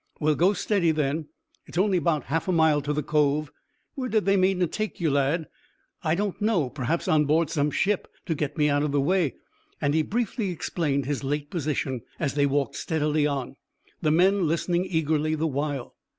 "Well, 0.19 0.33
go 0.33 0.53
steady, 0.53 0.89
then. 0.89 1.27
It's 1.67 1.77
on'y 1.77 1.99
'bout 1.99 2.23
half 2.23 2.47
a 2.47 2.51
mile 2.51 2.81
to 2.81 2.91
the 2.91 3.03
cove. 3.03 3.51
Where 3.93 4.09
did 4.09 4.25
they 4.25 4.35
mean 4.35 4.59
to 4.59 4.65
take 4.65 4.99
you, 4.99 5.11
lad?" 5.11 5.47
"I 6.03 6.15
don't 6.15 6.41
know. 6.41 6.71
Perhaps 6.71 7.07
on 7.07 7.25
board 7.25 7.51
some 7.51 7.69
ship 7.69 8.07
to 8.25 8.33
get 8.33 8.57
me 8.57 8.67
out 8.67 8.81
of 8.81 8.91
the 8.93 8.99
way;" 8.99 9.35
and 9.79 9.93
he 9.93 10.01
briefly 10.01 10.49
explained 10.49 11.05
his 11.05 11.23
late 11.23 11.51
position, 11.51 12.01
as 12.19 12.33
they 12.33 12.47
walked 12.47 12.77
steadily 12.77 13.27
on, 13.27 13.57
the 14.01 14.09
men 14.09 14.47
listening 14.47 14.85
eagerly 14.89 15.35
the 15.35 15.45
while. 15.45 15.93